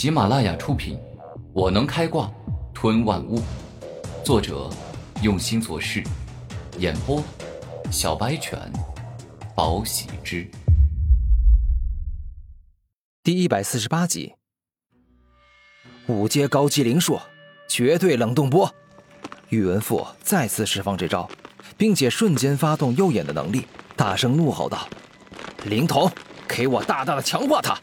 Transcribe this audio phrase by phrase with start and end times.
[0.00, 0.96] 喜马拉雅出品，
[1.52, 2.32] 《我能开挂
[2.72, 3.38] 吞万物》，
[4.24, 4.70] 作者
[5.22, 6.02] 用心做事，
[6.78, 7.22] 演播
[7.92, 8.58] 小白犬，
[9.54, 10.50] 宝喜之。
[13.22, 14.32] 第一百四十八集，
[16.06, 17.20] 五阶高级灵术，
[17.68, 18.74] 绝对冷冻波。
[19.50, 21.28] 宇文复再次释放这招，
[21.76, 24.88] 并且瞬间发动右眼的能力，大声怒吼道
[25.68, 26.10] ：“灵童，
[26.48, 27.78] 给我大大的强化它！”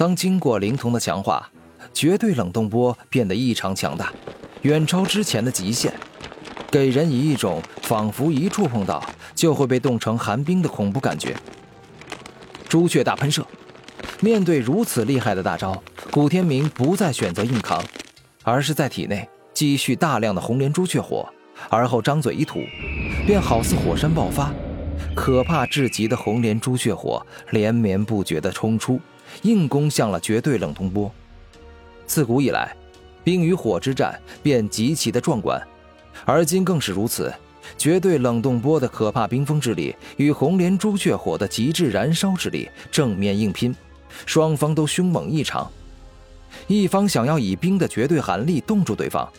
[0.00, 1.46] 当经过灵童的强化，
[1.92, 4.10] 绝对冷冻波变得异常强大，
[4.62, 5.92] 远超之前的极限，
[6.70, 9.04] 给人以一种仿佛一触碰到
[9.34, 11.36] 就会被冻成寒冰的恐怖感觉。
[12.66, 13.46] 朱雀大喷射，
[14.20, 17.84] 面对如此厉害的大招，古天明不再选择硬扛，
[18.42, 19.28] 而是在体内。
[19.52, 21.28] 积蓄大量的红莲朱雀火，
[21.68, 22.60] 而后张嘴一吐，
[23.26, 24.50] 便好似火山爆发，
[25.14, 29.00] 可怕至极的红莲朱雀火连绵不绝地冲出，
[29.42, 31.10] 硬攻向了绝对冷冻波。
[32.06, 32.74] 自古以来，
[33.22, 35.60] 冰与火之战便极其的壮观，
[36.24, 37.32] 而今更是如此。
[37.78, 43.74] 绝对冷冻波的可怕冰封之力与红莲朱雀火的极致燃烧之力正面硬拼，
[44.26, 45.70] 双方都凶猛异常。
[46.66, 49.30] 一方想要以冰的绝对寒力冻住对方，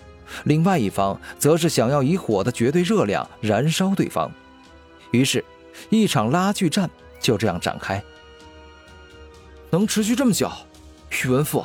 [0.45, 4.31] 另外一方则是想要以火的绝对热量燃烧对方。
[5.11, 5.43] 于是，
[5.89, 8.03] 一场拉锯战就这样展开。
[9.69, 10.51] 能持续这么久，
[11.23, 11.63] 宇文赋，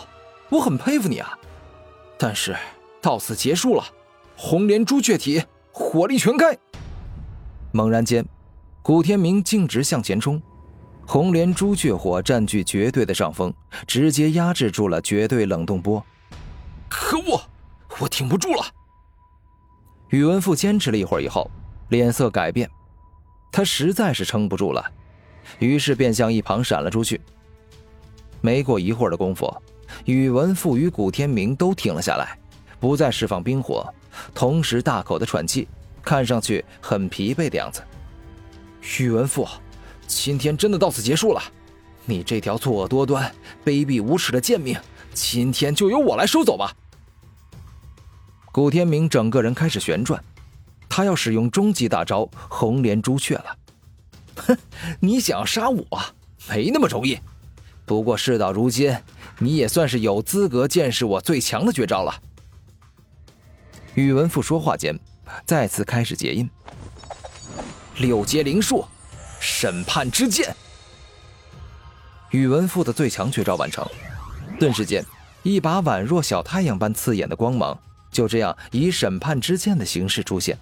[0.48, 1.36] 我很佩服你啊！
[2.18, 2.56] 但是
[3.02, 3.84] 到此结束了，
[4.36, 6.56] 红莲朱雀体，火力全开！
[7.72, 8.24] 猛然间，
[8.82, 10.40] 古天明径直向前冲。
[11.06, 13.52] 红莲朱雀火占据绝对的上风，
[13.86, 16.04] 直接压制住了绝对冷冻波。
[16.88, 17.40] 可恶，
[18.00, 18.64] 我挺不住了！
[20.10, 21.50] 宇文复坚持了一会儿以后，
[21.88, 22.70] 脸色改变，
[23.50, 24.84] 他实在是撑不住了，
[25.58, 27.20] 于是便向一旁闪了出去。
[28.40, 29.52] 没过一会儿的功夫，
[30.04, 32.38] 宇文复与古天明都停了下来，
[32.78, 33.86] 不再释放冰火，
[34.34, 35.66] 同时大口的喘气，
[36.02, 37.82] 看上去很疲惫的样子。
[38.98, 39.46] 宇文复。
[40.08, 41.42] 今天真的到此结束了，
[42.04, 43.28] 你这条作恶多端、
[43.64, 44.78] 卑鄙无耻的贱命，
[45.12, 46.72] 今天就由我来收走吧。
[48.52, 50.22] 古天明整个人开始旋转，
[50.88, 53.56] 他要使用终极大招红莲朱雀了。
[54.36, 54.58] 哼，
[55.00, 55.86] 你想要杀我，
[56.48, 57.18] 没那么容易。
[57.84, 58.96] 不过事到如今，
[59.38, 62.14] 你也算是有资格见识我最强的绝招了。
[63.94, 64.98] 宇文复说话间，
[65.44, 66.48] 再次开始结印，
[67.98, 68.84] 六阶灵术。
[69.38, 70.56] 审判之剑，
[72.30, 73.86] 宇文赋的最强绝招完成，
[74.58, 75.04] 顿时间，
[75.42, 77.78] 一把宛若小太阳般刺眼的光芒
[78.10, 80.58] 就这样以审判之剑的形式出现。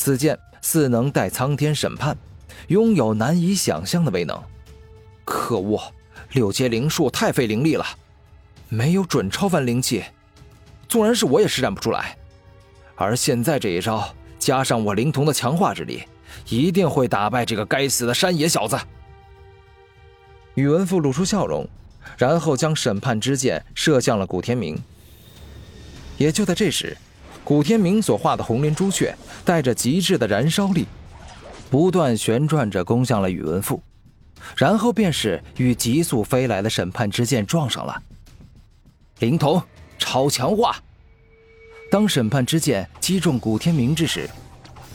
[0.00, 2.16] 此剑似能带苍天审判，
[2.68, 4.42] 拥有难以想象的威能。
[5.26, 5.78] 可恶，
[6.32, 7.84] 六阶灵术太费灵力了，
[8.70, 10.02] 没有准超凡灵气，
[10.88, 12.16] 纵然是我也施展不出来。
[12.96, 14.08] 而现在这一招，
[14.38, 16.04] 加上我灵童的强化之力。
[16.48, 18.78] 一定会打败这个该死的山野小子。
[20.54, 21.68] 宇文复露出笑容，
[22.16, 24.80] 然后将审判之剑射向了古天明。
[26.16, 26.96] 也就在这时，
[27.44, 29.14] 古天明所画的红莲朱雀
[29.44, 30.86] 带着极致的燃烧力，
[31.70, 33.82] 不断旋转着攻向了宇文复，
[34.56, 38.02] 然后便是与急速飞来的审判之剑撞上了。
[39.18, 39.60] 灵童
[39.98, 40.76] 超强化。
[41.90, 44.28] 当审判之剑击中古天明之时。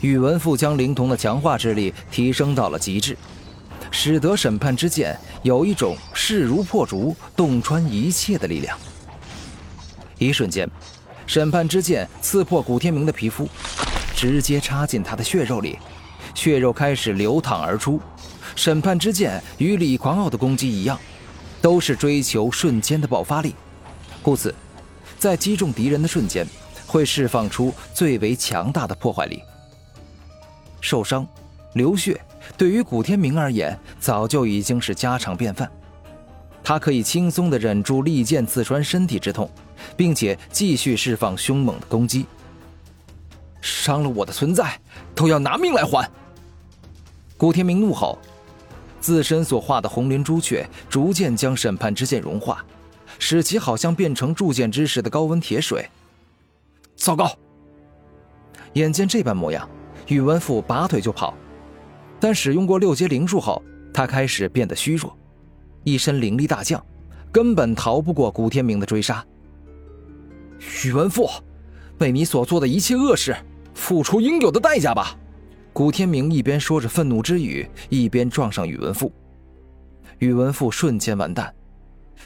[0.02, 3.18] 宇文复将灵童的强化之力提升到了极致，
[3.90, 8.78] 使得审判之剑有一种势如破竹、洞穿一切的力量。
[10.20, 10.70] 一瞬间，
[11.28, 13.48] 审判之剑刺破古天明的皮肤，
[14.16, 15.78] 直接插进他的血肉里，
[16.34, 18.00] 血肉开始流淌而出。
[18.56, 20.98] 审判之剑与李狂傲的攻击一样，
[21.62, 23.54] 都是追求瞬间的爆发力，
[24.22, 24.54] 故此，
[25.20, 26.48] 在击中敌人的瞬间，
[26.86, 29.42] 会释放出最为强大的破坏力。
[30.80, 31.28] 受伤、
[31.74, 32.22] 流血，
[32.56, 35.70] 对于古天明而言早就已经是家常便饭。
[36.64, 39.50] 他可以轻松地忍住利剑刺穿身体之痛，
[39.96, 42.26] 并且继续释放凶猛的攻击。
[43.62, 44.80] 伤了我的存在，
[45.14, 46.10] 都要拿命来还！
[47.38, 48.20] 古天明怒吼，
[49.00, 52.64] 自身所化的红莲朱雀逐渐将审判之剑融化，
[53.20, 55.90] 使其好像变成铸剑之时的高温铁水。
[56.96, 57.36] 糟糕！
[58.74, 59.68] 眼见这般模样。
[60.08, 61.34] 宇文复拔腿就跑，
[62.20, 63.60] 但使用过六阶灵术后，
[63.92, 65.18] 他开始变得虚弱，
[65.84, 66.86] 一身灵力大降，
[67.32, 69.26] 根本逃不过古天明的追杀。
[70.84, 71.30] 宇文复，
[72.00, 73.36] 为你所做的一切恶事，
[73.74, 75.18] 付出应有的代价吧！
[75.74, 79.12] 古天明一边说着愤怒之语，一边撞上宇文复。
[80.20, 81.54] 宇文复瞬间完蛋，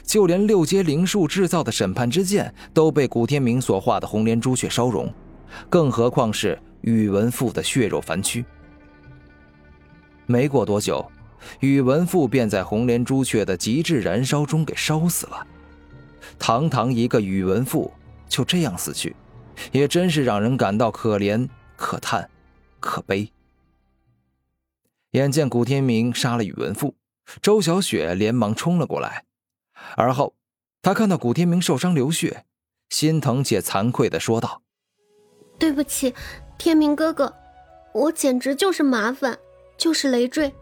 [0.04, 5.12] 就连六阶灵术制造的审判之剑都被古天明所化的红莲朱雀烧融，
[5.68, 8.44] 更何况是宇文赋的血肉凡躯。
[10.26, 11.04] 没过多久，
[11.58, 15.44] 宇文赋便在红莲朱雀的极致燃烧中给烧死了。
[16.38, 17.92] 堂堂一个宇文赋
[18.30, 19.14] 就这样死去，
[19.72, 21.46] 也真是让人感到可怜、
[21.76, 22.30] 可叹、
[22.78, 23.30] 可悲。
[25.10, 26.94] 眼见古天明杀了宇文赋，
[27.42, 29.24] 周小雪连忙冲了过来。
[29.96, 30.34] 而后，
[30.80, 32.44] 她看到古天明受伤流血，
[32.88, 34.62] 心疼且惭愧的说道
[35.58, 36.14] ：“对不起，
[36.56, 37.34] 天明哥哥，
[37.92, 39.36] 我简直就是麻烦，
[39.76, 40.54] 就是累赘。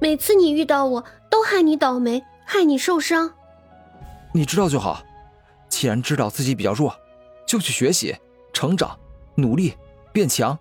[0.00, 3.34] 每次你遇到我都害你倒霉，害你受伤。
[4.32, 5.04] 你知道就好。
[5.68, 6.94] 既然知道自己比较弱，
[7.52, 8.16] 就去学习、
[8.50, 8.98] 成长、
[9.34, 9.74] 努力、
[10.10, 10.58] 变强。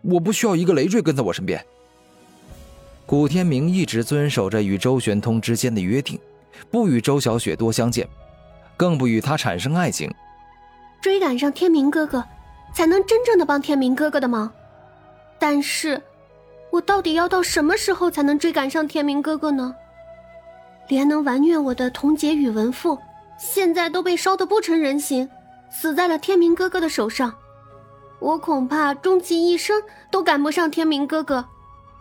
[0.00, 1.62] 我不需要一个累赘跟在我身边。”
[3.04, 6.18] 古天明一直遵守着与周玄通之间的约定。
[6.70, 8.08] 不与周小雪多相见，
[8.74, 10.10] 更不与他产生爱情。
[11.02, 12.24] 追赶上天明哥哥，
[12.74, 14.50] 才能真正的帮天明哥哥的忙。
[15.38, 16.00] 但是，
[16.70, 19.74] 我到底要到什么时候才能追赶上天明哥哥呢？
[20.88, 22.98] 连能玩虐我的童姐宇文赋，
[23.38, 25.28] 现在都被烧得不成人形，
[25.70, 27.34] 死在了天明哥哥的手上。
[28.18, 31.48] 我恐怕终其一生都赶不上天明哥哥，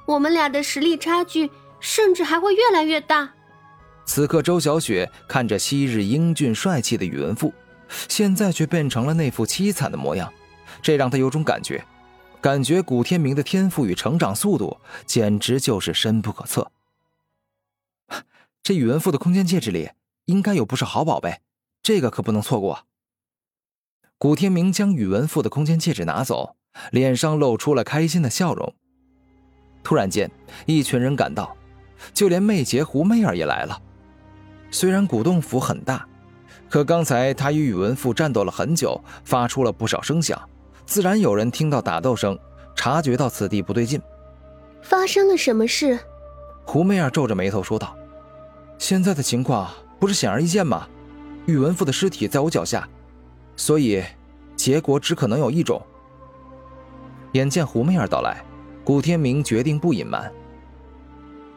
[0.05, 1.49] 我们俩的实力差距
[1.79, 3.31] 甚至还会越来越大。
[4.05, 7.53] 此刻，周小雪看着昔日英俊帅气的宇文赋，
[8.09, 10.33] 现在却变成了那副凄惨的模样，
[10.81, 11.85] 这让她有种感觉，
[12.41, 16.69] 感觉古天明的天赋与成长速度简直就是深不可测。
[18.61, 19.91] 这宇文赋的空间戒指里
[20.25, 21.39] 应该有不少好宝贝，
[21.81, 22.85] 这个可不能错过。
[24.21, 26.57] 古天明将宇文赋的空间戒指拿走，
[26.91, 28.75] 脸上露出了开心的笑容。
[29.81, 30.29] 突然间，
[30.65, 31.55] 一群人赶到，
[32.13, 33.81] 就连媚姐胡媚儿也来了。
[34.71, 36.05] 虽然古洞府很大，
[36.69, 40.37] 可刚才他与宇文赋战斗了很久，发出了不少声响，
[40.85, 42.37] 自然有人听到打斗声，
[42.75, 44.01] 察觉到此地不对劲。
[44.81, 45.97] 发生了什么事？
[46.65, 47.95] 胡媚儿皱着眉头说道
[48.77, 50.89] ：“现在的情况不是显而易见吗？
[51.45, 52.85] 宇文赋的尸体在我脚下，
[53.59, 54.01] 所以
[54.55, 55.85] 结果只可能有一种。”
[57.33, 58.41] 眼见胡媚儿到来，
[58.85, 60.31] 古天明决定不隐瞒。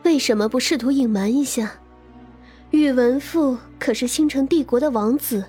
[0.03, 1.73] 为什么不试图隐瞒一下？
[2.73, 5.45] 宇文赋可是星辰帝国的王子，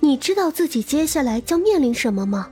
[0.00, 2.48] 你知道自己接下来将面临什么吗？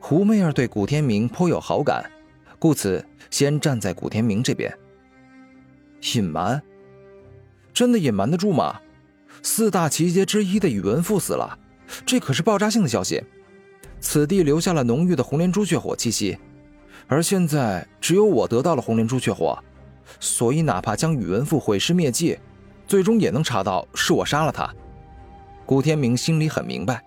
[0.00, 2.10] 胡媚儿对古天明颇有好感，
[2.58, 4.76] 故此先站在古天明这边。
[6.14, 6.60] 隐瞒？
[7.72, 8.80] 真的隐瞒得住吗？
[9.42, 11.58] 四大奇杰之一的宇文赋死了，
[12.04, 13.22] 这可是爆炸性的消息。
[14.00, 16.38] 此地留下了浓郁的红莲朱雀火气息，
[17.06, 19.58] 而现在只有我得到了红莲朱雀火，
[20.20, 22.38] 所以哪怕将宇文赋毁尸灭迹。
[22.86, 24.70] 最终也能查到是我杀了他。
[25.64, 27.02] 古天明心里很明白，